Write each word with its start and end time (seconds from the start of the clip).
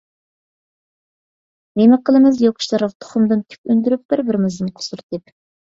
نېمە 1.81 2.01
قىلىمىز 2.09 2.41
يوق 2.47 2.65
ئىشلارغا 2.65 2.91
تۇخۇمدىن 2.97 3.45
تۈك 3.47 3.61
ئۈندۈرۈپ، 3.71 4.07
بىر-بىرىمىزدىن 4.11 4.77
قۇسۇر 4.79 5.07
تېپىپ؟ 5.07 5.41